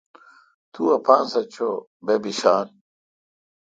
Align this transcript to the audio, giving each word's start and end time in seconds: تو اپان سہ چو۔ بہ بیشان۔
تو 0.71 0.81
اپان 0.97 1.23
سہ 1.31 1.41
چو۔ 1.53 1.69
بہ 2.05 2.15
بیشان۔ 2.23 2.67